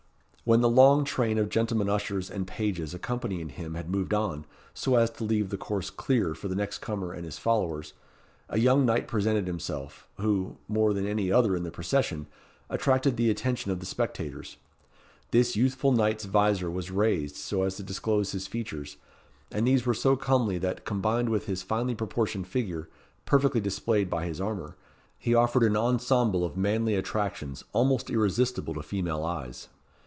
When 0.43 0.61
the 0.61 0.69
long 0.69 1.05
train 1.05 1.37
of 1.37 1.47
gentlemen 1.49 1.87
ushers 1.87 2.29
and 2.29 2.47
pages 2.47 2.93
accompanying 2.93 3.47
him 3.49 3.75
had 3.75 3.89
moved 3.91 4.13
on, 4.13 4.45
so 4.73 4.95
as 4.95 5.09
to 5.11 5.23
leave 5.23 5.49
the 5.49 5.55
course 5.57 5.89
clear 5.89 6.33
for 6.35 6.49
the 6.49 6.55
next 6.55 6.79
comer 6.79 7.13
and 7.13 7.23
his 7.23 7.37
followers, 7.37 7.93
a 8.49 8.59
young 8.59 8.85
knight 8.85 9.07
presented 9.07 9.47
himself, 9.47 10.09
who, 10.17 10.57
more 10.67 10.93
than 10.93 11.05
any 11.07 11.31
other 11.31 11.55
in 11.55 11.63
the 11.63 11.71
procession, 11.71 12.27
attracted 12.69 13.15
the 13.15 13.29
attention 13.29 13.71
of 13.71 13.79
the 13.79 13.85
spectators. 13.85 14.57
This 15.29 15.55
youthful 15.55 15.91
knight's 15.93 16.25
visor 16.25 16.69
was 16.71 16.91
raised 16.91 17.37
so 17.37 17.61
as 17.61 17.77
to 17.77 17.83
disclose 17.83 18.31
his 18.33 18.47
features, 18.47 18.97
and 19.51 19.65
these 19.67 19.85
were 19.85 19.93
so 19.93 20.17
comely, 20.17 20.57
that, 20.57 20.83
combined 20.85 21.29
with 21.29 21.45
his 21.45 21.61
finely 21.63 21.95
proportioned 21.95 22.47
figure, 22.47 22.89
perfectly 23.25 23.61
displayed 23.61 24.09
by 24.09 24.25
his 24.25 24.41
armour, 24.41 24.75
he 25.19 25.35
offered 25.35 25.63
an 25.63 25.77
ensemble 25.77 26.43
of 26.43 26.57
manly 26.57 26.95
attractions 26.95 27.63
almost 27.73 28.09
irresistible 28.09 28.73
to 28.73 28.81
female 28.83 29.23
eyes. 29.23 29.69